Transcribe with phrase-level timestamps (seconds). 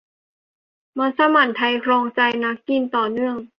[0.97, 3.35] มัสมั่นไทยครองใจนักกินต่อเนื่อง